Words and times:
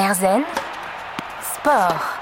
Erzen 0.00 0.44
Sport. 1.42 2.18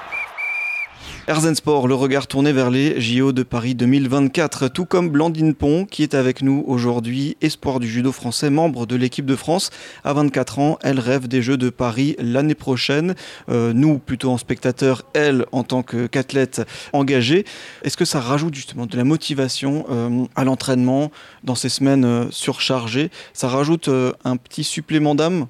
Erzen 1.29 1.55
Sport, 1.55 1.87
le 1.87 1.95
regard 1.95 2.27
tourné 2.27 2.53
vers 2.53 2.71
les 2.71 3.01
JO 3.01 3.31
de 3.31 3.45
Paris 3.45 3.77
2024, 3.77 4.67
tout 4.67 4.85
comme 4.85 5.11
Blandine 5.11 5.55
Pont 5.55 5.85
qui 5.85 6.03
est 6.03 6.15
avec 6.15 6.43
nous 6.43 6.65
aujourd'hui, 6.67 7.37
espoir 7.41 7.79
du 7.79 7.87
judo 7.87 8.11
français, 8.11 8.51
membre 8.51 8.85
de 8.85 8.97
l'équipe 8.97 9.27
de 9.27 9.37
France. 9.37 9.71
À 10.03 10.13
24 10.13 10.59
ans, 10.59 10.79
elle 10.83 10.99
rêve 10.99 11.29
des 11.29 11.41
Jeux 11.41 11.57
de 11.57 11.71
Paris 11.71 12.17
l'année 12.19 12.57
prochaine. 12.57 13.15
Euh, 13.49 13.73
nous, 13.73 13.99
plutôt 14.01 14.33
en 14.33 14.39
spectateur, 14.39 15.05
elle 15.15 15.47
en 15.53 15.63
tant 15.63 15.85
qu'athlète 15.85 16.63
engagée. 16.93 17.45
Est-ce 17.85 17.97
que 17.97 18.05
ça 18.05 18.19
rajoute 18.19 18.57
justement 18.57 18.87
de 18.87 18.97
la 18.97 19.05
motivation 19.05 19.87
euh, 19.89 20.25
à 20.35 20.43
l'entraînement 20.43 21.13
dans 21.45 21.55
ces 21.55 21.69
semaines 21.69 22.05
euh, 22.05 22.25
surchargées? 22.31 23.13
Ça 23.35 23.47
rajoute 23.47 23.89
un 24.25 24.37
petit 24.37 24.65
supplément 24.65 25.15
d'âme? 25.15 25.47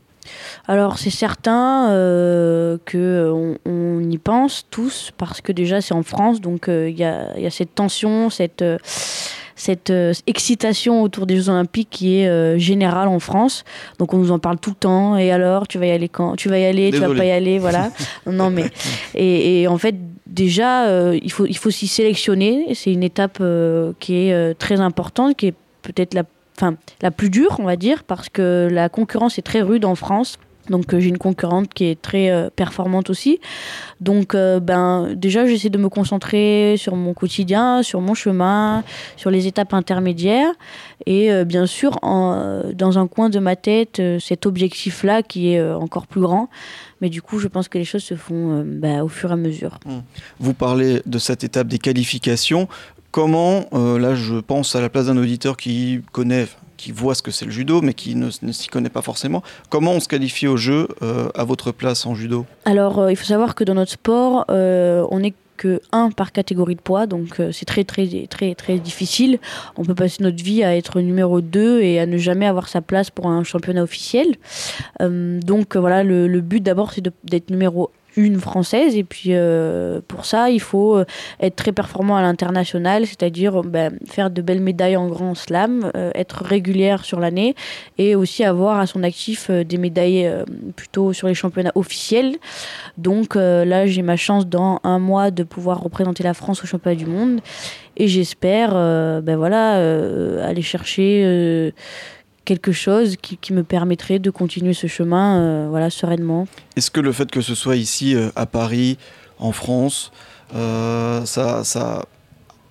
Alors 0.66 0.98
c'est 0.98 1.10
certain 1.10 1.90
euh, 1.90 2.76
qu'on 2.90 3.56
on 3.64 4.10
y 4.10 4.18
pense 4.18 4.66
tous 4.70 5.12
parce 5.16 5.40
que 5.40 5.52
déjà 5.52 5.80
c'est 5.80 5.94
en 5.94 6.02
France, 6.02 6.40
donc 6.40 6.68
euh, 6.68 6.90
il 6.90 6.98
y, 6.98 7.04
a, 7.04 7.50
cette 7.50 7.74
tension, 7.74 8.28
cette, 8.28 8.62
euh, 8.62 8.76
cette 9.56 9.92
excitation 10.26 11.02
autour 11.02 11.26
des 11.26 11.36
Jeux 11.36 11.48
Olympiques 11.48 11.88
qui 11.90 12.20
est 12.20 12.58
générale 12.58 13.08
en 13.08 13.18
France. 13.18 13.64
Donc 13.98 14.14
on 14.14 14.18
nous 14.18 14.30
en 14.30 14.38
parle 14.38 14.58
tout 14.58 14.70
le 14.70 14.76
temps. 14.76 15.16
Et 15.16 15.32
alors, 15.32 15.66
tu 15.66 15.78
vas 15.78 15.86
y 15.86 15.90
aller 15.90 16.08
quand? 16.08 16.36
Tu 16.36 16.48
vas 16.48 16.58
y 16.58 16.64
aller, 16.64 16.90
tu 16.92 16.98
vas 16.98 17.14
pas 17.14 17.24
y 17.24 17.30
aller, 17.30 17.58
voilà. 17.58 17.90
non 18.26 18.50
mais 18.50 18.70
et, 19.14 19.66
en 19.68 19.78
fait 19.78 19.96
déjà 20.26 21.12
il 21.14 21.32
faut 21.32 21.46
il 21.46 21.56
faut 21.56 21.70
s'y 21.70 21.88
sélectionner. 21.88 22.74
C'est 22.74 22.92
une 22.92 23.02
étape 23.02 23.42
qui 23.98 24.14
est 24.14 24.58
très 24.58 24.80
importante, 24.80 25.36
qui 25.36 25.48
est 25.48 25.54
peut-être 25.82 26.14
la 26.14 26.24
enfin 26.58 26.76
la 27.00 27.10
plus 27.10 27.30
dure, 27.30 27.56
on 27.60 27.64
va 27.64 27.76
dire, 27.76 28.04
parce 28.04 28.28
que 28.28 28.68
la 28.70 28.88
concurrence 28.88 29.38
est 29.38 29.42
très 29.42 29.62
rude 29.62 29.84
en 29.84 29.94
France. 29.94 30.38
Donc 30.70 30.92
euh, 30.92 31.00
j'ai 31.00 31.08
une 31.08 31.18
concurrente 31.18 31.72
qui 31.72 31.84
est 31.84 32.00
très 32.00 32.30
euh, 32.30 32.50
performante 32.54 33.10
aussi. 33.10 33.40
Donc 34.00 34.34
euh, 34.34 34.60
ben 34.60 35.14
déjà 35.14 35.46
j'essaie 35.46 35.70
de 35.70 35.78
me 35.78 35.88
concentrer 35.88 36.74
sur 36.76 36.94
mon 36.94 37.14
quotidien, 37.14 37.82
sur 37.82 38.00
mon 38.00 38.14
chemin, 38.14 38.84
sur 39.16 39.30
les 39.30 39.46
étapes 39.46 39.72
intermédiaires 39.72 40.52
et 41.06 41.30
bien 41.44 41.66
sûr 41.66 41.98
dans 42.02 42.98
un 42.98 43.06
coin 43.06 43.30
de 43.30 43.38
ma 43.38 43.56
tête 43.56 44.02
cet 44.20 44.46
objectif 44.46 45.04
là 45.04 45.22
qui 45.22 45.52
est 45.52 45.62
encore 45.72 46.06
plus 46.06 46.20
grand. 46.20 46.50
Mais 47.00 47.08
du 47.08 47.22
coup 47.22 47.38
je 47.38 47.48
pense 47.48 47.68
que 47.68 47.78
les 47.78 47.84
choses 47.84 48.02
se 48.02 48.14
font 48.14 48.62
ben, 48.66 49.02
au 49.02 49.08
fur 49.08 49.30
et 49.30 49.32
à 49.32 49.36
mesure. 49.36 49.78
Vous 50.38 50.54
parlez 50.54 51.00
de 51.06 51.18
cette 51.18 51.44
étape 51.44 51.68
des 51.68 51.78
qualifications. 51.78 52.68
Comment, 53.10 53.64
euh, 53.72 53.98
là 53.98 54.14
je 54.14 54.34
pense 54.34 54.76
à 54.76 54.82
la 54.82 54.90
place 54.90 55.06
d'un 55.06 55.16
auditeur 55.16 55.56
qui 55.56 56.02
connaît, 56.12 56.46
qui 56.76 56.92
voit 56.92 57.14
ce 57.14 57.22
que 57.22 57.30
c'est 57.30 57.46
le 57.46 57.50
judo, 57.50 57.80
mais 57.80 57.94
qui 57.94 58.14
ne, 58.14 58.30
s'y 58.30 58.68
connaît 58.68 58.90
pas 58.90 59.00
forcément, 59.00 59.42
comment 59.70 59.92
on 59.92 60.00
se 60.00 60.08
qualifie 60.08 60.46
au 60.46 60.58
jeu 60.58 60.88
euh, 61.02 61.28
à 61.34 61.44
votre 61.44 61.72
place 61.72 62.04
en 62.04 62.14
judo? 62.14 62.44
Alors 62.66 62.98
euh, 62.98 63.10
il 63.10 63.16
faut 63.16 63.24
savoir 63.24 63.54
que 63.54 63.64
dans 63.64 63.74
notre 63.74 63.92
sport, 63.92 64.44
on 64.48 65.20
n'est 65.20 65.34
que 65.56 65.80
un 65.90 66.10
par 66.10 66.30
catégorie 66.30 66.76
de 66.76 66.80
poids, 66.80 67.06
donc 67.06 67.40
c'est 67.50 67.64
très 67.64 67.82
très 67.82 68.26
très 68.30 68.54
très 68.54 68.78
difficile. 68.78 69.40
On 69.76 69.84
peut 69.84 69.94
passer 69.94 70.22
notre 70.22 70.44
vie 70.44 70.62
à 70.62 70.76
être 70.76 71.00
numéro 71.00 71.40
2 71.40 71.80
et 71.80 71.98
à 71.98 72.06
ne 72.06 72.16
jamais 72.16 72.46
avoir 72.46 72.68
sa 72.68 72.80
place 72.80 73.10
pour 73.10 73.26
un 73.26 73.42
championnat 73.42 73.82
officiel. 73.82 74.36
donc 75.00 75.76
voilà, 75.76 76.04
le, 76.04 76.28
le 76.28 76.40
but 76.42 76.62
d'abord 76.62 76.92
c'est 76.92 77.02
d'être 77.24 77.50
numéro 77.50 77.90
une 78.18 78.40
française. 78.40 78.96
Et 78.96 79.04
puis 79.04 79.28
euh, 79.28 80.00
pour 80.06 80.24
ça, 80.24 80.50
il 80.50 80.60
faut 80.60 80.96
euh, 80.96 81.04
être 81.40 81.56
très 81.56 81.72
performant 81.72 82.16
à 82.16 82.22
l'international, 82.22 83.06
c'est-à-dire 83.06 83.62
ben, 83.62 83.96
faire 84.06 84.28
de 84.28 84.42
belles 84.42 84.60
médailles 84.60 84.96
en 84.96 85.06
grand 85.06 85.34
slam, 85.34 85.90
euh, 85.96 86.10
être 86.14 86.42
régulière 86.44 87.04
sur 87.04 87.20
l'année 87.20 87.54
et 87.96 88.16
aussi 88.16 88.44
avoir 88.44 88.80
à 88.80 88.86
son 88.86 89.04
actif 89.04 89.50
des 89.50 89.78
médailles 89.78 90.28
plutôt 90.74 91.12
sur 91.12 91.28
les 91.28 91.34
championnats 91.34 91.72
officiels. 91.76 92.36
Donc 92.96 93.36
là, 93.36 93.86
j'ai 93.86 94.02
ma 94.02 94.16
chance 94.16 94.46
dans 94.46 94.80
un 94.82 94.98
mois 94.98 95.30
de 95.30 95.44
pouvoir 95.44 95.80
représenter 95.80 96.24
la 96.24 96.34
France 96.34 96.62
au 96.64 96.66
championnat 96.66 96.96
du 96.96 97.06
monde 97.06 97.40
et 97.96 98.08
j'espère 98.08 98.72
ben 99.22 99.36
voilà, 99.36 99.74
aller 100.44 100.62
chercher 100.62 101.72
quelque 102.48 102.72
chose 102.72 103.16
qui, 103.20 103.52
me 103.52 103.62
permettrait 103.62 104.18
de 104.18 104.30
continuer 104.30 104.72
ce 104.72 104.86
chemin 104.86 105.38
euh, 105.38 105.66
voilà, 105.68 105.90
sereinement. 105.90 106.48
Est-ce 106.76 106.90
que 106.90 107.00
le 107.00 107.12
fait 107.12 107.30
que 107.30 107.42
ce 107.42 107.54
soit 107.54 107.76
ici 107.76 108.14
euh, 108.14 108.30
à 108.36 108.46
Paris, 108.46 108.96
en 109.38 109.52
France, 109.52 110.12
euh, 110.54 111.26
ça, 111.26 111.62
ça 111.62 112.06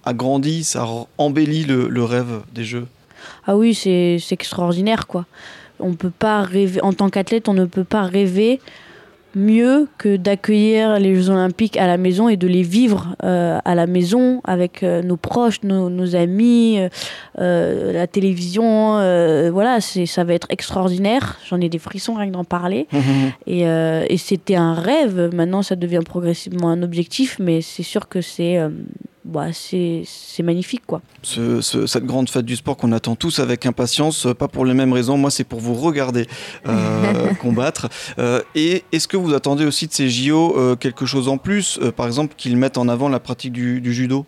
agrandit, 0.04 0.64
ça 0.64 0.88
embellit 1.20 1.64
le, 1.66 2.04
rêve 2.04 2.42
des 2.56 2.64
Jeux? 2.64 2.88
Ah 3.46 3.56
oui, 3.56 3.76
c'est 3.76 4.20
extraordinaire 4.32 5.06
quoi. 5.06 5.28
On 5.80 5.94
peut 5.94 6.10
pas 6.10 6.42
rêver, 6.42 6.82
en 6.82 6.94
tant 6.94 7.12
qu'athlète, 7.12 7.48
on 7.48 7.54
ne 7.54 7.66
peut 7.66 7.84
pas 7.84 8.02
rêver 8.02 8.60
mieux 9.36 9.88
que 9.98 10.16
d'accueillir 10.16 11.00
les 11.00 11.16
Jeux 11.16 11.30
Olympiques 11.30 11.78
à 11.78 11.88
la 11.88 11.98
maison 11.98 12.30
et 12.30 12.38
de 12.38 12.48
les 12.48 12.64
vivre 12.64 13.16
euh, 13.24 13.60
à 13.64 13.76
la 13.76 13.88
maison 13.88 14.42
avec 14.44 14.84
euh, 14.84 15.02
nos 15.02 15.18
proches, 15.18 15.62
nos, 15.64 16.16
amis, 16.16 16.80
euh, 17.40 17.94
la 17.94 18.08
télévision. 18.08 18.94
voilà, 19.52 19.80
ça 19.82 20.24
va 20.24 20.34
être 20.34 20.48
extraordinaire. 20.50 21.38
J'en 21.48 21.62
ai 21.62 21.70
des 21.70 21.80
frissons 21.80 22.16
rien 22.16 22.28
que 22.28 22.34
d'en 22.34 22.44
parler. 22.44 22.88
et, 23.48 23.62
et 23.62 24.18
c'était 24.18 24.56
un 24.56 24.74
rêve. 24.74 25.30
Maintenant, 25.34 25.62
ça 25.62 25.76
devient 25.76 26.02
progressivement 26.06 26.70
un 26.70 26.82
objectif, 26.82 27.38
mais 27.40 27.62
c'est 27.62 27.84
sûr 27.84 28.08
que 28.08 28.22
c'est 28.22 28.60
bah, 29.28 29.48
c'est 29.52 30.06
magnifique. 30.42 30.84
quoi. 30.88 31.02
cette 31.22 32.06
grande 32.06 32.30
fête 32.30 32.46
du 32.46 32.56
sport 32.56 32.78
qu'on 32.78 32.94
attend 32.94 33.16
tous 33.18 33.40
avec 33.40 33.66
impatience, 33.66 34.26
euh, 34.26 34.34
pas 34.34 34.48
pour 34.48 34.64
les 34.64 34.74
mêmes 34.74 34.94
raisons, 34.94 35.18
moi 35.18 35.32
c'est 35.32 35.44
pour 35.44 35.60
vous 35.60 35.74
regarder 35.74 36.28
euh, 36.66 37.34
combattre. 37.42 37.90
Euh, 38.20 38.42
et 38.56 38.86
est-ce 38.94 39.08
que 39.08 39.18
vous 39.18 39.34
attendez 39.34 39.66
aussi 39.66 39.88
de 39.88 39.92
ces 39.92 40.10
JO 40.10 40.78
quelque 40.80 41.06
chose 41.06 41.28
en 41.28 41.38
plus, 41.38 41.78
par 41.98 42.08
exemple 42.08 42.36
qu'ils 42.38 42.56
mettent 42.56 42.78
en 42.78 42.88
avant 42.88 43.10
la 43.10 43.20
pratique 43.20 43.52
du, 43.52 43.94
judo? 43.94 44.26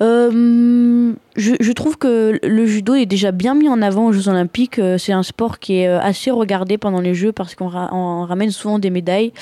Je, 0.00 1.72
trouve 1.72 1.98
que 1.98 2.38
le 2.42 2.66
judo 2.66 2.94
est 2.94 3.06
déjà 3.06 3.32
bien 3.32 3.54
mis 3.54 3.68
en 3.68 3.82
avant 3.82 4.06
aux 4.06 4.12
Jeux 4.12 4.28
Olympiques. 4.28 4.80
C'est 4.98 5.12
un 5.12 5.24
sport 5.24 5.58
qui 5.58 5.78
est 5.78 5.88
assez 5.88 6.30
regardé 6.30 6.78
pendant 6.78 7.00
les 7.00 7.14
Jeux 7.14 7.32
parce 7.32 7.56
qu'on 7.56 7.68
ramène 7.68 8.52
souvent 8.52 8.78
des 8.78 8.90
médailles. 8.90 9.32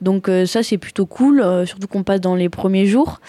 Donc 0.00 0.30
ça, 0.46 0.62
c'est 0.62 0.78
plutôt 0.78 1.06
cool, 1.06 1.44
surtout 1.66 1.88
qu'on 1.88 2.04
passe 2.04 2.20
dans 2.20 2.36
les 2.36 2.48
premiers 2.48 2.86
jours. 2.86 3.20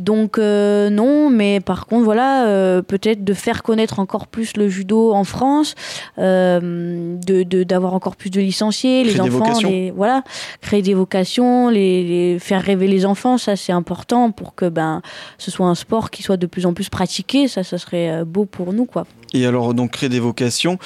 Donc 0.00 0.38
euh, 0.38 0.88
non, 0.88 1.28
mais 1.30 1.60
par 1.60 1.86
contre 1.86 2.04
voilà, 2.04 2.46
euh, 2.46 2.82
peut-être 2.82 3.22
de 3.22 3.34
faire 3.34 3.62
connaître 3.62 3.98
encore 3.98 4.26
plus 4.26 4.56
le 4.56 4.68
judo 4.68 5.12
en 5.12 5.24
France, 5.24 5.74
euh, 6.18 7.16
de 7.16 7.62
d'avoir 7.62 7.94
encore 7.94 8.16
plus 8.16 8.30
de 8.30 8.40
licenciés, 8.40 9.04
les 9.04 9.20
enfants, 9.20 9.52
voilà, 9.94 10.24
créer 10.62 10.82
des 10.82 10.94
vocations, 10.94 11.68
les, 11.68 12.38
faire 12.40 12.62
rêver 12.62 12.88
les 12.88 13.04
enfants, 13.04 13.36
ça 13.36 13.56
c'est 13.56 13.72
important 13.72 14.30
pour 14.30 14.54
que 14.54 14.68
ben 14.68 15.02
ce 15.36 15.50
soit 15.50 15.66
un 15.66 15.74
sport 15.74 16.10
qui 16.10 16.22
soit 16.22 16.38
de 16.38 16.46
plus 16.46 16.64
en 16.64 16.72
plus 16.72 16.88
pratiqué, 16.88 17.46
ça 17.46 17.62
ça 17.62 17.76
serait 17.76 18.24
beau 18.24 18.46
pour 18.46 18.72
nous 18.72 18.86
quoi. 18.86 19.06
Et 19.32 19.46
alors, 19.46 19.74
donc, 19.74 19.92
créer 19.92 20.08
des 20.08 20.18
vocations. 20.18 20.78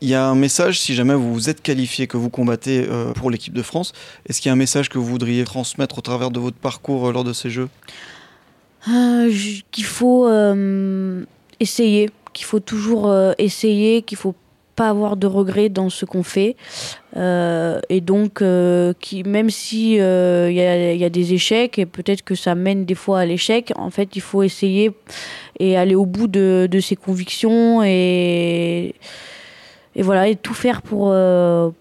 Il 0.00 0.08
y 0.08 0.14
a 0.14 0.26
un 0.26 0.34
message, 0.34 0.80
si 0.80 0.94
jamais 0.94 1.14
vous 1.14 1.50
êtes 1.50 1.62
qualifié, 1.62 2.06
que 2.06 2.16
vous 2.16 2.30
combattez 2.30 2.86
pour 3.16 3.30
l'équipe 3.30 3.52
de 3.52 3.62
France, 3.62 3.92
est-ce 4.26 4.40
qu'il 4.40 4.48
y 4.48 4.50
a 4.50 4.54
un 4.54 4.56
message 4.56 4.88
que 4.88 4.98
vous 4.98 5.04
voudriez 5.04 5.44
transmettre 5.44 5.98
au 5.98 6.00
travers 6.00 6.30
de 6.30 6.40
votre 6.40 6.56
parcours 6.56 7.12
lors 7.12 7.24
de 7.24 7.34
ces 7.34 7.50
Jeux? 7.50 7.68
Euh, 8.88 9.30
qu'il 9.70 9.84
faut 9.84 10.26
euh, 10.26 11.22
essayer, 11.58 12.08
qu'il 12.32 12.46
faut 12.46 12.60
toujours 12.60 13.10
euh, 13.10 13.32
essayer, 13.36 14.02
qu'il 14.02 14.16
faut 14.16 14.34
pas 14.74 14.88
avoir 14.88 15.18
de 15.18 15.26
regrets 15.26 15.68
dans 15.68 15.90
ce 15.90 16.06
qu'on 16.06 16.22
fait. 16.22 16.56
et 17.14 18.00
donc, 18.00 18.40
même 18.40 19.50
si 19.50 19.96
il 19.96 20.54
y, 20.54 21.04
a 21.04 21.10
des 21.10 21.34
échecs, 21.34 21.78
et 21.78 21.84
peut-être 21.84 22.22
que 22.22 22.34
ça 22.34 22.54
mène 22.54 22.86
des 22.86 22.94
fois 22.94 23.20
à 23.20 23.26
l'échec, 23.26 23.74
en 23.76 23.90
fait, 23.90 24.16
il 24.16 24.22
faut 24.22 24.42
essayer 24.42 24.92
et 25.58 25.76
aller 25.76 25.94
au 25.94 26.06
bout 26.06 26.28
de, 26.28 26.80
ses 26.80 26.96
convictions 26.96 27.82
et, 27.84 28.94
et 29.96 30.02
voilà, 30.02 30.28
et 30.28 30.36
tout 30.36 30.54
faire 30.54 30.82
pour, 30.82 31.14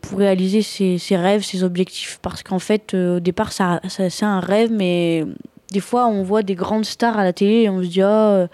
pour 0.01 0.17
réaliser 0.17 0.61
ses, 0.61 1.17
rêves, 1.17 1.43
ses 1.43 1.63
objectifs. 1.63 2.19
Parce 2.21 2.41
qu'en 2.41 2.59
fait, 2.59 2.93
au 2.95 3.19
départ, 3.19 3.51
ça, 3.51 3.79
ça 3.87 4.09
c'est 4.09 4.25
un 4.25 4.39
rêve, 4.39 4.71
mais 4.71 5.25
des 5.71 5.79
fois, 5.79 6.07
on 6.07 6.23
voit 6.23 6.41
des 6.41 6.55
grandes 6.55 6.85
stars 6.85 7.19
à 7.19 7.23
la 7.23 7.33
télé 7.33 7.63
et 7.63 7.69
on 7.69 7.83
se 7.83 7.87
dit, 7.87 8.01
oh, 8.03 8.47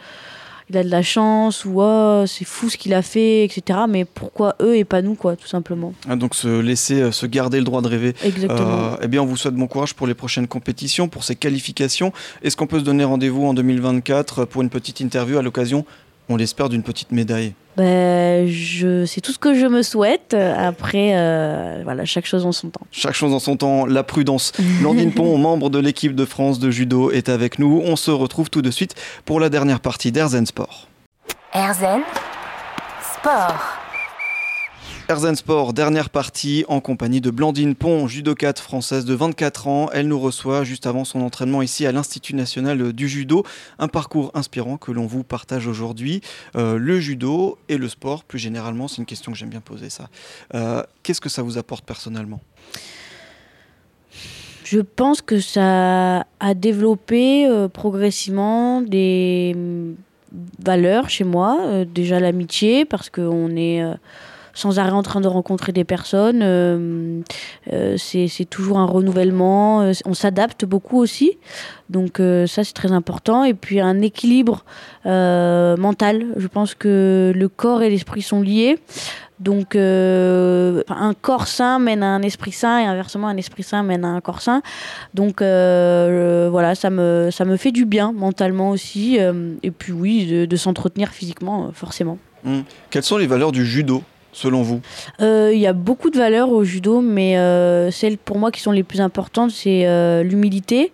il 0.69 0.77
a 0.77 0.83
de 0.83 0.89
la 0.89 1.03
chance 1.03 1.63
ou 1.63 1.75
oh, 1.81 2.23
c'est 2.25 2.45
fou 2.45 2.69
ce 2.69 2.77
qu'il 2.77 2.93
a 2.93 3.01
fait, 3.01 3.43
etc. 3.43 3.79
Mais 3.87 4.03
pourquoi 4.03 4.55
eux 4.61 4.75
et 4.75 4.83
pas 4.83 5.01
nous, 5.01 5.15
quoi, 5.15 5.35
tout 5.35 5.47
simplement. 5.47 5.93
Ah, 6.09 6.15
donc 6.15 6.33
se 6.33 6.59
laisser, 6.59 7.01
euh, 7.01 7.11
se 7.11 7.25
garder 7.25 7.59
le 7.59 7.63
droit 7.63 7.81
de 7.81 7.87
rêver. 7.87 8.15
Exactement. 8.23 8.93
Euh, 8.93 8.97
eh 9.01 9.07
bien, 9.07 9.21
on 9.21 9.25
vous 9.25 9.37
souhaite 9.37 9.53
bon 9.53 9.67
courage 9.67 9.93
pour 9.93 10.07
les 10.07 10.15
prochaines 10.15 10.47
compétitions, 10.47 11.07
pour 11.07 11.23
ces 11.23 11.35
qualifications. 11.35 12.11
Est-ce 12.41 12.57
qu'on 12.57 12.67
peut 12.67 12.79
se 12.79 12.83
donner 12.83 13.03
rendez-vous 13.03 13.45
en 13.45 13.53
2024 13.53 14.45
pour 14.45 14.61
une 14.63 14.69
petite 14.69 15.01
interview 15.01 15.37
à 15.37 15.43
l'occasion, 15.43 15.85
on 16.29 16.35
l'espère, 16.37 16.69
d'une 16.69 16.83
petite 16.83 17.11
médaille 17.11 17.53
ben, 17.77 18.47
je, 18.47 19.05
c'est 19.05 19.19
tout 19.19 19.33
ce 19.33 19.37
que 19.37 19.53
je 19.53 19.65
me 19.65 19.81
souhaite. 19.81 20.33
Après, 20.33 21.11
euh, 21.13 21.81
voilà, 21.83 22.05
chaque 22.05 22.25
chose 22.25 22.45
en 22.45 22.53
son 22.53 22.69
temps. 22.69 22.87
Chaque 22.89 23.15
chose 23.15 23.33
en 23.33 23.39
son 23.39 23.57
temps, 23.57 23.85
la 23.85 24.03
prudence. 24.03 24.53
Landine 24.81 25.11
Pont, 25.11 25.37
membre 25.37 25.69
de 25.69 25.79
l'équipe 25.79 26.15
de 26.15 26.23
France 26.23 26.59
de 26.59 26.71
judo, 26.71 27.11
est 27.11 27.27
avec 27.27 27.59
nous. 27.59 27.81
On 27.83 27.97
se 27.97 28.11
retrouve 28.11 28.49
tout 28.49 28.61
de 28.61 28.71
suite 28.71 28.95
pour 29.25 29.41
la 29.41 29.49
dernière 29.49 29.81
partie 29.81 30.13
d'Airzen 30.13 30.45
Sport. 30.45 30.87
Airzen 31.53 32.01
Sport. 33.13 33.84
Erzen 35.07 35.35
Sport, 35.35 35.73
dernière 35.73 36.09
partie 36.09 36.65
en 36.67 36.79
compagnie 36.79 37.21
de 37.21 37.29
Blandine 37.29 37.75
Pont, 37.75 38.07
judokate 38.07 38.57
française 38.57 39.05
de 39.05 39.13
24 39.13 39.67
ans. 39.67 39.89
Elle 39.93 40.07
nous 40.07 40.19
reçoit 40.19 40.63
juste 40.63 40.87
avant 40.87 41.05
son 41.05 41.21
entraînement 41.21 41.61
ici 41.61 41.85
à 41.85 41.91
l'Institut 41.91 42.33
national 42.33 42.91
du 42.91 43.07
judo. 43.07 43.43
Un 43.77 43.87
parcours 43.87 44.31
inspirant 44.33 44.77
que 44.77 44.91
l'on 44.91 45.05
vous 45.05 45.23
partage 45.23 45.67
aujourd'hui. 45.67 46.21
Euh, 46.55 46.79
le 46.79 46.99
judo 46.99 47.59
et 47.69 47.77
le 47.77 47.87
sport, 47.87 48.23
plus 48.23 48.39
généralement, 48.39 48.87
c'est 48.87 48.97
une 48.97 49.05
question 49.05 49.31
que 49.31 49.37
j'aime 49.37 49.49
bien 49.49 49.61
poser 49.61 49.91
ça. 49.91 50.09
Euh, 50.55 50.81
qu'est-ce 51.03 51.21
que 51.21 51.29
ça 51.29 51.43
vous 51.43 51.59
apporte 51.59 51.85
personnellement? 51.85 52.41
Je 54.63 54.79
pense 54.79 55.21
que 55.21 55.39
ça 55.39 56.25
a 56.39 56.53
développé 56.55 57.45
euh, 57.45 57.67
progressivement 57.67 58.81
des 58.81 59.55
valeurs 60.57 61.11
chez 61.11 61.25
moi. 61.25 61.85
déjà 61.85 62.19
l'amitié, 62.19 62.85
parce 62.85 63.11
qu'on 63.11 63.55
est 63.55 63.83
sans 64.55 64.79
arrêt 64.79 64.91
en 64.91 65.03
train 65.03 65.21
de 65.21 65.27
rencontrer 65.27 65.71
des 65.73 65.83
personnes. 65.83 66.39
Euh, 66.41 67.21
euh, 67.71 67.95
c'est 67.97 68.49
toujours 68.49 68.79
un 68.79 68.85
renouvellement. 68.85 69.81
Euh, 69.81 69.91
on 70.05 70.15
s'adapte 70.15 70.65
beaucoup 70.65 70.97
aussi. 70.97 71.37
Donc 71.89 72.17
ça, 72.17 72.63
c'est 72.63 72.73
très 72.73 72.91
important. 72.91 73.43
Et 73.43 73.53
puis 73.53 73.79
un 73.79 74.01
équilibre 74.01 74.65
mental. 75.05 76.25
Je 76.37 76.47
pense 76.47 76.73
que 76.73 77.31
le 77.35 77.49
corps 77.49 77.83
et 77.83 77.89
l'esprit 77.91 78.23
sont 78.23 78.41
liés. 78.41 78.79
Donc, 79.37 79.75
un 79.75 81.13
corps 81.21 81.47
sain 81.47 81.77
mène 81.77 82.01
à 82.01 82.07
un 82.07 82.21
esprit 82.21 82.53
sain 82.53 82.79
et 82.79 82.85
inversement, 82.85 83.27
un 83.27 83.35
esprit 83.35 83.63
sain 83.63 83.83
mène 83.83 84.05
à 84.05 84.07
un 84.07 84.21
corps 84.21 84.41
sain. 84.41 84.63
Donc, 85.13 85.41
voilà, 85.41 86.73
ça 86.73 86.89
me, 86.89 87.29
ça 87.31 87.45
me 87.45 87.57
fait 87.57 87.71
du 87.71 87.85
bien 87.85 88.13
mentalement 88.13 88.71
aussi. 88.71 89.19
et 89.61 89.71
puis, 89.71 89.91
oui, 89.91 90.47
de, 90.47 90.55
s'entretenir 90.55 91.09
physiquement, 91.09 91.69
forcément. 91.73 92.17
Hum. 92.45 92.63
Quelles 92.89 93.03
sont 93.03 93.17
les 93.17 93.27
valeurs 93.27 93.51
du 93.51 93.65
judo? 93.65 94.01
Selon 94.35 94.61
vous 94.61 94.81
euh, 95.21 95.51
Il 95.53 95.59
y 95.59 95.67
a 95.67 95.73
beaucoup 95.73 96.11
de 96.11 96.17
valeurs 96.17 96.49
au 96.49 96.63
judo, 96.63 97.01
mais 97.01 97.37
euh, 97.37 97.89
celles 97.89 98.17
pour 98.17 98.37
moi 98.37 98.51
qui 98.51 98.61
sont 98.61 98.71
les 98.71 98.83
plus 98.83 99.01
importantes, 99.01 99.51
c'est 99.51 99.87
euh, 99.87 100.21
l'humilité. 100.21 100.91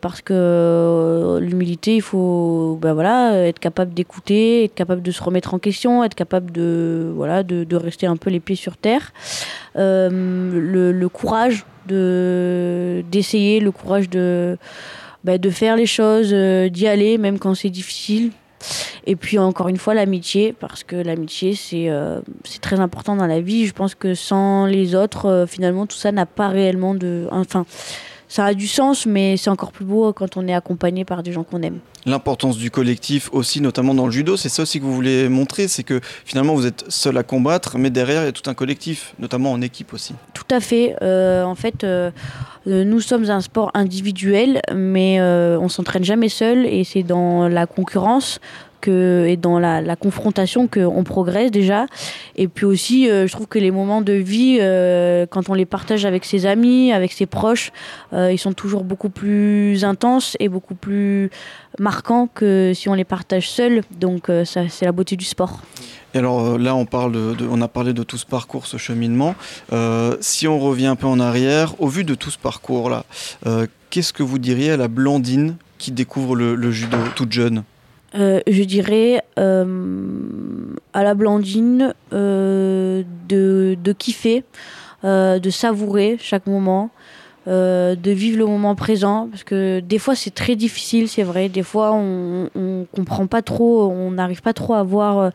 Parce 0.00 0.22
que 0.22 1.38
l'humilité, 1.42 1.96
il 1.96 2.00
faut 2.00 2.78
ben 2.80 2.94
voilà, 2.94 3.46
être 3.46 3.58
capable 3.58 3.92
d'écouter, 3.92 4.64
être 4.64 4.74
capable 4.74 5.02
de 5.02 5.10
se 5.10 5.22
remettre 5.22 5.52
en 5.52 5.58
question, 5.58 6.02
être 6.02 6.14
capable 6.14 6.50
de, 6.52 7.12
voilà, 7.14 7.42
de, 7.42 7.76
rester 7.76 8.06
un 8.06 8.16
peu 8.16 8.30
les 8.30 8.40
pieds 8.40 8.56
sur 8.56 8.78
terre. 8.78 9.12
Le, 9.74 10.90
le, 10.90 11.08
courage 11.10 11.66
d'essayer, 11.86 13.60
le 13.60 13.70
courage 13.72 14.08
de, 14.08 14.56
ben, 15.22 15.38
de 15.38 15.50
faire 15.50 15.76
les 15.76 15.84
choses, 15.84 16.32
d'y 16.32 16.86
aller, 16.86 17.18
même 17.18 17.38
quand 17.38 17.54
c'est 17.54 17.68
difficile. 17.68 18.30
Et 19.06 19.16
puis 19.16 19.38
encore 19.38 19.68
une 19.68 19.76
fois, 19.76 19.94
l'amitié, 19.94 20.52
parce 20.52 20.84
que 20.84 20.96
l'amitié, 20.96 21.54
c'est 21.54 21.90
euh, 21.90 22.20
c'est 22.44 22.60
très 22.60 22.80
important 22.80 23.16
dans 23.16 23.26
la 23.26 23.40
vie. 23.40 23.66
Je 23.66 23.72
pense 23.72 23.94
que 23.94 24.14
sans 24.14 24.66
les 24.66 24.94
autres, 24.94 25.26
euh, 25.26 25.46
finalement, 25.46 25.86
tout 25.86 25.96
ça 25.96 26.12
n'a 26.12 26.26
pas 26.26 26.48
réellement 26.48 26.94
de... 26.94 27.26
Enfin, 27.30 27.64
ça 28.30 28.44
a 28.44 28.54
du 28.54 28.68
sens, 28.68 29.06
mais 29.06 29.36
c'est 29.36 29.50
encore 29.50 29.72
plus 29.72 29.84
beau 29.84 30.12
quand 30.12 30.36
on 30.36 30.46
est 30.46 30.54
accompagné 30.54 31.04
par 31.04 31.24
des 31.24 31.32
gens 31.32 31.42
qu'on 31.42 31.62
aime. 31.62 31.80
L'importance 32.06 32.56
du 32.56 32.70
collectif 32.70 33.28
aussi, 33.32 33.60
notamment 33.60 33.92
dans 33.92 34.06
le 34.06 34.12
judo, 34.12 34.36
c'est 34.36 34.48
ça 34.48 34.62
aussi 34.62 34.78
que 34.78 34.84
vous 34.84 34.94
voulez 34.94 35.28
montrer, 35.28 35.66
c'est 35.66 35.82
que 35.82 36.00
finalement 36.24 36.54
vous 36.54 36.64
êtes 36.64 36.84
seul 36.88 37.18
à 37.18 37.24
combattre, 37.24 37.76
mais 37.76 37.90
derrière 37.90 38.22
il 38.22 38.26
y 38.26 38.28
a 38.28 38.32
tout 38.32 38.48
un 38.48 38.54
collectif, 38.54 39.14
notamment 39.18 39.50
en 39.50 39.60
équipe 39.60 39.92
aussi. 39.92 40.14
Tout 40.32 40.44
à 40.48 40.60
fait. 40.60 40.94
Euh, 41.02 41.42
en 41.42 41.56
fait, 41.56 41.84
nous 42.66 43.00
sommes 43.00 43.28
un 43.28 43.40
sport 43.40 43.72
individuel, 43.74 44.62
mais 44.72 45.20
on 45.20 45.68
s'entraîne 45.68 46.04
jamais 46.04 46.28
seul, 46.28 46.66
et 46.66 46.84
c'est 46.84 47.02
dans 47.02 47.48
la 47.48 47.66
concurrence 47.66 48.38
et 48.88 49.36
dans 49.36 49.58
la, 49.58 49.96
confrontation 49.96 50.66
qu'on 50.66 51.04
progresse 51.04 51.50
déjà. 51.50 51.86
Et 52.36 52.48
puis 52.48 52.64
aussi, 52.64 53.10
euh, 53.10 53.26
je 53.26 53.32
trouve 53.32 53.46
que 53.46 53.58
les 53.58 53.70
moments 53.70 54.02
de 54.02 54.12
vie, 54.12 54.58
euh, 54.60 55.26
quand 55.26 55.48
on 55.50 55.54
les 55.54 55.66
partage 55.66 56.04
avec 56.04 56.24
ses 56.24 56.46
amis, 56.46 56.92
avec 56.92 57.12
ses 57.12 57.26
proches, 57.26 57.72
euh, 58.12 58.32
ils 58.32 58.38
sont 58.38 58.52
toujours 58.52 58.84
beaucoup 58.84 59.10
plus 59.10 59.84
intenses 59.84 60.36
et 60.40 60.48
beaucoup 60.48 60.74
plus 60.74 61.30
marquants 61.78 62.28
que 62.32 62.72
si 62.74 62.88
on 62.88 62.94
les 62.94 63.04
partage 63.04 63.50
seul. 63.50 63.82
Donc 63.98 64.30
ça, 64.44 64.68
c'est 64.68 64.84
la 64.84 64.92
beauté 64.92 65.16
du 65.16 65.24
sport. 65.24 65.60
Et 66.14 66.18
alors 66.18 66.58
là, 66.58 66.74
on, 66.74 66.86
parle 66.86 67.36
on 67.50 67.60
a 67.60 67.68
parlé 67.68 67.92
de 67.92 68.02
tout 68.02 68.18
ce 68.18 68.26
parcours, 68.26 68.66
ce 68.66 68.76
cheminement. 68.76 69.34
si 70.20 70.48
on 70.48 70.58
revient 70.58 70.86
un 70.86 70.96
peu 70.96 71.06
en 71.06 71.20
arrière, 71.20 71.74
au 71.80 71.88
vu 71.88 72.04
de 72.04 72.14
tout 72.14 72.30
ce 72.30 72.38
parcours-là, 72.38 73.04
qu'est-ce 73.90 74.12
que 74.12 74.22
vous 74.22 74.38
diriez 74.38 74.72
à 74.72 74.76
la 74.76 74.88
Blandine 74.88 75.56
qui 75.78 75.92
découvre 75.92 76.34
le, 76.34 76.54
le 76.54 76.70
judo 76.70 76.98
toute 77.14 77.32
jeune? 77.32 77.62
Euh, 78.14 78.40
je 78.46 78.62
dirais 78.64 79.22
euh, 79.38 80.74
à 80.92 81.04
la 81.04 81.14
Blandine 81.14 81.94
euh, 82.12 83.04
de, 83.28 83.76
de, 83.82 83.92
kiffer, 83.92 84.44
de 85.04 85.50
savourer 85.50 86.16
chaque 86.20 86.46
moment, 86.46 86.90
de 87.46 88.10
vivre 88.10 88.38
le 88.38 88.46
moment 88.46 88.74
présent. 88.74 89.28
Parce 89.30 89.44
que 89.44 89.80
des 89.80 89.98
fois, 89.98 90.14
c'est 90.14 90.34
très 90.34 90.56
difficile, 90.56 91.08
c'est 91.08 91.22
vrai. 91.22 91.48
Des 91.48 91.62
fois, 91.62 91.92
on 91.94 92.86
comprend 92.94 93.26
pas 93.26 93.42
trop, 93.42 93.90
on 93.90 94.12
n'arrive 94.12 94.42
pas 94.42 94.52
trop 94.52 94.74
à 94.74 94.82
voir. 94.82 95.32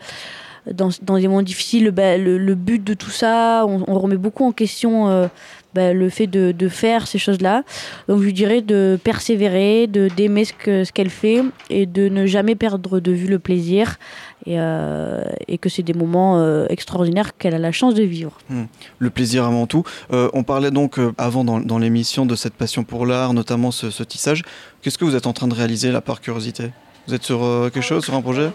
Dans, 0.71 0.89
des 0.89 1.27
moments 1.27 1.43
difficiles, 1.43 1.91
bah, 1.91 2.17
le, 2.17 2.39
le, 2.39 2.55
but 2.55 2.83
de 2.83 2.95
tout 2.95 3.11
ça, 3.11 3.67
on 3.67 3.99
remet 3.99 4.17
beaucoup 4.17 4.43
en 4.43 4.51
question 4.51 5.29
bah, 5.75 5.93
le 5.93 6.09
fait 6.09 6.27
de, 6.27 6.53
de 6.53 6.67
faire 6.69 7.05
ces 7.05 7.19
choses-là. 7.19 7.63
Donc 8.07 8.19
je 8.19 8.25
lui 8.25 8.33
dirais 8.33 8.61
de 8.61 8.97
persévérer, 9.03 9.87
de 9.87 10.07
d'aimer 10.17 10.45
ce 10.45 10.53
que 10.53 10.83
ce 10.85 10.91
qu'elle 10.91 11.09
fait 11.09 11.43
et 11.69 11.85
de 11.85 12.09
ne 12.09 12.25
jamais 12.25 12.55
perdre 12.55 12.99
de 12.99 13.11
vue 13.11 13.27
le 13.27 13.39
plaisir 13.39 13.97
et, 14.45 14.59
euh, 14.59 15.23
et 15.47 15.57
que 15.57 15.69
c'est 15.69 15.83
des 15.83 15.93
moments 15.93 16.39
euh, 16.39 16.65
extraordinaires 16.69 17.37
qu'elle 17.37 17.55
a 17.55 17.59
la 17.59 17.71
chance 17.71 17.93
de 17.93 18.03
vivre. 18.03 18.33
Hmm. 18.49 18.65
Le 18.99 19.09
plaisir 19.09 19.43
avant 19.43 19.67
tout. 19.67 19.83
Euh, 20.13 20.29
on 20.33 20.43
parlait 20.43 20.71
donc 20.71 20.99
avant 21.17 21.43
dans, 21.43 21.59
dans 21.59 21.79
l'émission 21.79 22.25
de 22.25 22.35
cette 22.35 22.53
passion 22.53 22.83
pour 22.83 23.05
l'art, 23.05 23.33
notamment 23.33 23.71
ce, 23.71 23.89
ce 23.91 24.03
tissage. 24.03 24.43
Qu'est-ce 24.81 24.97
que 24.97 25.05
vous 25.05 25.15
êtes 25.15 25.27
en 25.27 25.33
train 25.33 25.47
de 25.47 25.55
réaliser 25.55 25.91
là 25.91 26.01
par 26.01 26.21
curiosité? 26.21 26.71
Vous 27.07 27.13
êtes 27.13 27.23
sur 27.23 27.39
quelque 27.71 27.81
chose, 27.81 28.03
sur 28.03 28.15
un 28.15 28.21
projet? 28.21 28.49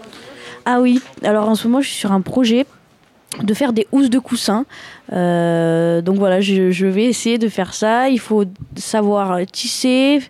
Ah 0.65 0.79
oui, 0.79 1.01
alors 1.23 1.49
en 1.49 1.55
ce 1.55 1.67
moment 1.67 1.81
je 1.81 1.87
suis 1.87 1.97
sur 1.97 2.11
un 2.11 2.21
projet 2.21 2.65
de 3.41 3.53
faire 3.53 3.73
des 3.73 3.87
housses 3.91 4.09
de 4.09 4.19
coussins. 4.19 4.65
Euh, 5.13 6.01
donc 6.01 6.17
voilà, 6.17 6.41
je, 6.41 6.71
je, 6.71 6.85
vais 6.85 7.05
essayer 7.05 7.37
de 7.37 7.47
faire 7.47 7.73
ça. 7.73 8.09
Il 8.09 8.19
faut 8.19 8.43
savoir 8.75 9.39
tisser, 9.51 10.21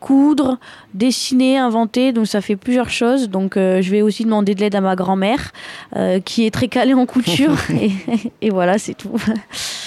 coudre, 0.00 0.58
dessiner, 0.94 1.58
inventer. 1.58 2.12
Donc 2.12 2.26
ça 2.26 2.40
fait 2.40 2.56
plusieurs 2.56 2.90
choses. 2.90 3.28
Donc 3.28 3.56
euh, 3.56 3.82
je 3.82 3.90
vais 3.90 4.02
aussi 4.02 4.24
demander 4.24 4.54
de 4.54 4.60
l'aide 4.60 4.74
à 4.74 4.80
ma 4.80 4.94
grand-mère 4.94 5.52
euh, 5.96 6.20
qui 6.20 6.46
est 6.46 6.50
très 6.50 6.68
calée 6.68 6.94
en 6.94 7.06
couture. 7.06 7.56
et, 7.70 7.90
et, 8.42 8.50
voilà, 8.50 8.78
c'est 8.78 8.94
tout. 8.94 9.16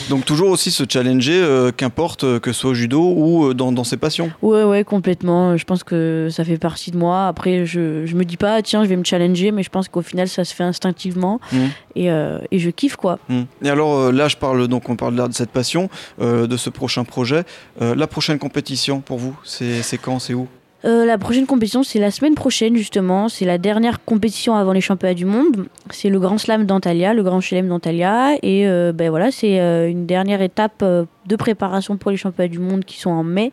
Donc 0.09 0.25
toujours 0.25 0.49
aussi 0.49 0.71
se 0.71 0.83
challenger, 0.87 1.41
euh, 1.41 1.71
qu'importe 1.71 2.23
euh, 2.23 2.39
que 2.39 2.51
ce 2.51 2.61
soit 2.61 2.71
au 2.71 2.73
judo 2.73 3.13
ou 3.15 3.45
euh, 3.45 3.53
dans, 3.53 3.71
dans, 3.71 3.83
ses 3.83 3.97
passions. 3.97 4.31
Ouais, 4.41 4.63
ouais, 4.63 4.83
complètement. 4.83 5.57
Je 5.57 5.65
pense 5.65 5.83
que 5.83 6.29
ça 6.31 6.43
fait 6.43 6.57
partie 6.57 6.91
de 6.91 6.97
moi. 6.97 7.27
Après, 7.27 7.65
je, 7.65 8.05
je 8.05 8.15
me 8.15 8.23
dis 8.23 8.37
pas, 8.37 8.61
tiens, 8.61 8.83
je 8.83 8.89
vais 8.89 8.95
me 8.95 9.03
challenger, 9.03 9.51
mais 9.51 9.63
je 9.63 9.69
pense 9.69 9.87
qu'au 9.87 10.01
final, 10.01 10.27
ça 10.27 10.45
se 10.45 10.53
fait 10.53 10.63
instinctivement. 10.63 11.39
Mmh. 11.51 11.57
Et, 11.95 12.11
euh, 12.11 12.39
et, 12.51 12.59
je 12.59 12.69
kiffe, 12.69 12.95
quoi. 12.95 13.19
Mmh. 13.29 13.41
Et 13.63 13.69
alors 13.69 14.11
là, 14.11 14.27
je 14.27 14.37
parle 14.37 14.67
donc, 14.67 14.89
on 14.89 14.95
parle 14.95 15.15
là 15.15 15.27
de 15.27 15.33
cette 15.33 15.51
passion, 15.51 15.89
de 16.19 16.57
ce 16.57 16.69
prochain 16.69 17.03
projet. 17.03 17.43
la 17.79 18.07
prochaine 18.07 18.39
compétition 18.39 19.01
pour 19.01 19.17
vous, 19.17 19.35
c'est 19.43 19.97
quand, 19.97 20.19
c'est 20.19 20.33
où? 20.33 20.47
Euh, 20.85 21.05
la 21.05 21.17
prochaine 21.17 21.45
compétition, 21.45 21.83
c'est 21.83 21.99
la 21.99 22.11
semaine 22.11 22.35
prochaine, 22.35 22.75
justement. 22.75 23.27
C'est 23.27 23.45
la 23.45 23.57
dernière 23.57 24.03
compétition 24.03 24.55
avant 24.55 24.71
les 24.71 24.81
championnats 24.81 25.13
du 25.13 25.25
monde. 25.25 25.67
C'est 25.89 26.09
le 26.09 26.19
Grand 26.19 26.37
Slam 26.37 26.65
d'Antalya, 26.65 27.13
le 27.13 27.23
Grand 27.23 27.41
Chelem 27.41 27.67
d'Antalya. 27.67 28.35
Et 28.43 28.67
euh, 28.67 28.93
ben 28.93 29.09
voilà, 29.09 29.31
c'est 29.31 29.59
euh, 29.59 29.89
une 29.89 30.05
dernière 30.05 30.41
étape 30.41 30.83
de 30.83 31.35
préparation 31.35 31.97
pour 31.97 32.11
les 32.11 32.17
championnats 32.17 32.49
du 32.49 32.59
monde 32.59 32.85
qui 32.85 32.99
sont 32.99 33.11
en 33.11 33.23
mai. 33.23 33.51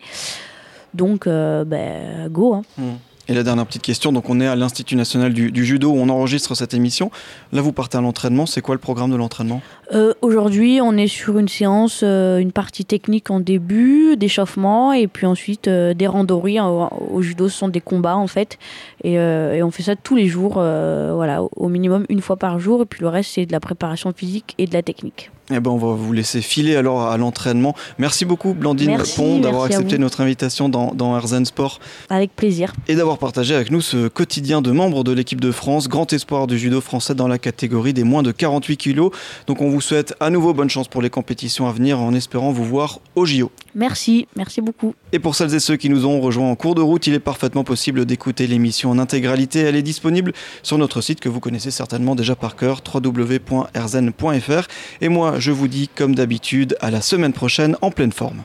Donc, 0.94 1.26
ben, 1.26 2.28
go. 2.30 2.54
Hein. 2.54 2.62
Mmh. 2.78 2.82
Et 3.28 3.34
la 3.34 3.42
dernière 3.42 3.66
petite 3.66 3.82
question, 3.82 4.12
donc 4.12 4.30
on 4.30 4.40
est 4.40 4.46
à 4.46 4.54
l'Institut 4.54 4.94
national 4.94 5.32
du, 5.32 5.64
judo 5.64 5.90
où 5.90 5.96
on 5.96 6.08
enregistre 6.08 6.54
cette 6.54 6.74
émission. 6.74 7.10
Là, 7.52 7.60
vous 7.60 7.72
partez 7.72 7.98
à 7.98 8.00
l'entraînement. 8.00 8.46
C'est 8.46 8.60
quoi 8.60 8.74
le 8.74 8.80
programme 8.80 9.10
de 9.10 9.16
l'entraînement? 9.16 9.62
Euh, 9.92 10.14
Aujourd'hui, 10.22 10.80
on 10.82 10.96
est 10.96 11.06
sur 11.06 11.38
une 11.38 11.48
séance, 11.48 12.00
euh, 12.02 12.38
une 12.38 12.52
partie 12.52 12.84
technique 12.84 13.30
en 13.30 13.40
début, 13.40 14.16
d'échauffement, 14.16 14.92
et 14.92 15.06
puis 15.06 15.26
ensuite 15.26 15.68
euh, 15.68 15.94
des 15.94 16.06
randonnées. 16.06 16.60
Au, 16.60 16.88
au, 17.10 17.22
judo, 17.22 17.48
ce 17.48 17.56
sont 17.56 17.68
des 17.68 17.80
combats 17.80 18.16
en 18.16 18.26
fait, 18.26 18.58
et, 19.04 19.14
et 19.14 19.62
on 19.62 19.70
fait 19.70 19.82
ça 19.82 19.96
tous 19.96 20.16
les 20.16 20.26
jours, 20.26 20.54
voilà, 20.54 21.42
au 21.42 21.68
minimum 21.68 22.04
une 22.08 22.20
fois 22.20 22.36
par 22.36 22.58
jour. 22.58 22.82
Et 22.82 22.86
puis 22.86 23.00
le 23.00 23.08
reste, 23.08 23.30
c'est 23.34 23.46
de 23.46 23.52
la 23.52 23.60
préparation 23.60 24.12
physique 24.14 24.54
et 24.58 24.66
de 24.66 24.72
la 24.72 24.82
technique. 24.82 25.30
Eh 25.50 25.60
ben, 25.60 25.70
on 25.70 25.76
va 25.76 25.92
vous 25.92 26.12
laisser 26.12 26.40
filer 26.40 26.74
alors 26.74 27.02
à 27.02 27.16
l'entraînement. 27.16 27.76
Merci 27.98 28.24
beaucoup, 28.24 28.52
Blandine 28.52 28.88
merci, 28.88 29.16
Pont, 29.16 29.38
d'avoir 29.38 29.64
accepté 29.64 29.96
notre 29.96 30.20
invitation 30.20 30.68
dans, 30.68 30.92
dans 30.92 31.16
Herzen 31.16 31.44
Sport. 31.44 31.78
Avec 32.10 32.34
plaisir. 32.34 32.72
Et 32.88 32.96
d'avoir 32.96 33.18
partagé 33.18 33.54
avec 33.54 33.70
nous 33.70 33.80
ce 33.80 34.08
quotidien 34.08 34.60
de 34.60 34.72
membre 34.72 35.04
de 35.04 35.12
l'équipe 35.12 35.40
de 35.40 35.52
France, 35.52 35.88
grand 35.88 36.12
espoir 36.12 36.48
du 36.48 36.58
judo 36.58 36.80
français 36.80 37.14
dans 37.14 37.28
la 37.28 37.38
catégorie 37.38 37.92
des 37.92 38.02
moins 38.02 38.24
de 38.24 38.32
48 38.32 38.76
kilos. 38.76 39.12
Donc 39.46 39.60
on 39.60 39.70
vous 39.70 39.75
vous 39.76 39.82
souhaite 39.82 40.14
à 40.20 40.30
nouveau 40.30 40.54
bonne 40.54 40.70
chance 40.70 40.88
pour 40.88 41.02
les 41.02 41.10
compétitions 41.10 41.68
à 41.68 41.72
venir 41.72 42.00
en 42.00 42.14
espérant 42.14 42.50
vous 42.50 42.64
voir 42.64 42.98
au 43.14 43.26
JO. 43.26 43.50
Merci, 43.74 44.26
merci 44.34 44.62
beaucoup. 44.62 44.94
Et 45.12 45.18
pour 45.18 45.34
celles 45.34 45.54
et 45.54 45.60
ceux 45.60 45.76
qui 45.76 45.90
nous 45.90 46.06
ont 46.06 46.18
rejoints 46.18 46.50
en 46.50 46.56
cours 46.56 46.74
de 46.74 46.80
route, 46.80 47.06
il 47.06 47.12
est 47.12 47.20
parfaitement 47.20 47.62
possible 47.62 48.06
d'écouter 48.06 48.46
l'émission 48.46 48.88
en 48.88 48.98
intégralité. 48.98 49.60
Elle 49.60 49.76
est 49.76 49.82
disponible 49.82 50.32
sur 50.62 50.78
notre 50.78 51.02
site 51.02 51.20
que 51.20 51.28
vous 51.28 51.40
connaissez 51.40 51.70
certainement 51.70 52.14
déjà 52.14 52.34
par 52.34 52.56
cœur, 52.56 52.80
www.rzen.fr. 52.90 54.66
Et 55.02 55.10
moi, 55.10 55.38
je 55.40 55.52
vous 55.52 55.68
dis 55.68 55.88
comme 55.94 56.14
d'habitude 56.14 56.74
à 56.80 56.90
la 56.90 57.02
semaine 57.02 57.34
prochaine 57.34 57.76
en 57.82 57.90
pleine 57.90 58.12
forme. 58.12 58.44